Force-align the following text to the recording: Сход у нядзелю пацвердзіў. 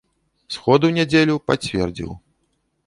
Сход 0.55 0.87
у 0.89 0.91
нядзелю 0.97 1.35
пацвердзіў. 1.51 2.11